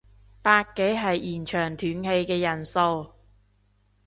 [0.41, 3.11] 百幾係現場斷氣嘅人數